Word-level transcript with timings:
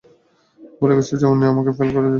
ভুলে 0.77 0.93
গেছ 0.97 1.09
যে 1.13 1.25
উনি 1.25 1.45
আমাকে 1.47 1.71
ফেইল 1.71 1.89
করিয়ে 1.89 2.03
দিয়েছে? 2.03 2.09